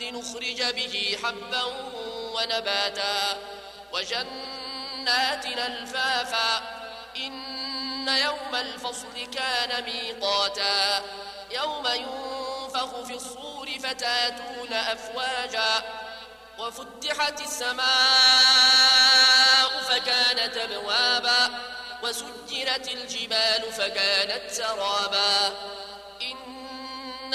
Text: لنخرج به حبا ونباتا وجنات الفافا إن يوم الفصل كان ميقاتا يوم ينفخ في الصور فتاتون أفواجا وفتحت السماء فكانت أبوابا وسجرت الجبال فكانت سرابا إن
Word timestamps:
لنخرج 0.00 0.62
به 0.62 1.18
حبا 1.22 1.64
ونباتا 2.34 3.38
وجنات 3.92 5.46
الفافا 5.46 6.62
إن 7.16 8.08
يوم 8.08 8.54
الفصل 8.54 9.26
كان 9.34 9.84
ميقاتا 9.84 11.02
يوم 11.50 11.86
ينفخ 11.86 13.00
في 13.04 13.14
الصور 13.14 13.68
فتاتون 13.82 14.72
أفواجا 14.72 15.82
وفتحت 16.58 17.40
السماء 17.40 17.84
فكانت 19.88 20.56
أبوابا 20.56 21.50
وسجرت 22.02 22.88
الجبال 22.88 23.72
فكانت 23.72 24.50
سرابا 24.50 25.46
إن 26.22 27.34